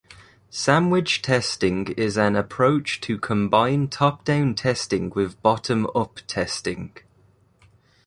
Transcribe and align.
Sandwich 0.49 1.21
testing 1.21 1.89
is 1.89 2.17
an 2.17 2.35
approach 2.35 2.99
to 3.01 3.19
combine 3.19 3.87
top 3.87 4.25
down 4.25 4.55
testing 4.55 5.11
with 5.11 5.39
bottom 5.43 5.85
up 5.93 6.21
testing. 6.25 6.91